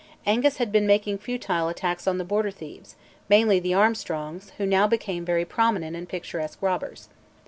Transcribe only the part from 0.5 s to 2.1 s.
had been making futile attacks